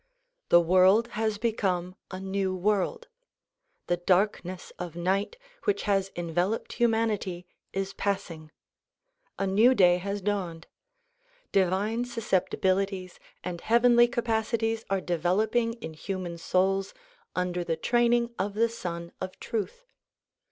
The 0.49 0.59
world 0.59 1.09
has 1.09 1.37
become 1.37 1.95
a 2.09 2.19
new 2.19 2.55
world. 2.55 3.07
The 3.85 3.97
darkness 3.97 4.73
of 4.79 4.95
night 4.95 5.37
which 5.65 5.83
has 5.83 6.09
enveloped 6.15 6.73
humanity 6.73 7.45
is 7.71 7.93
passing. 7.93 8.49
A 9.37 9.45
new 9.45 9.75
day 9.75 9.97
has 9.97 10.23
dawned. 10.23 10.65
Divine 11.51 12.05
susceptibilities 12.05 13.19
and 13.43 13.61
heavenly 13.61 14.07
capacities 14.07 14.85
are 14.89 15.01
developing 15.01 15.73
in 15.73 15.93
human 15.93 16.39
souls 16.39 16.95
under 17.35 17.63
the 17.63 17.77
training 17.77 18.33
of 18.39 18.55
the 18.55 18.69
Sun 18.69 19.11
of 19.21 19.39
Truth. 19.39 19.85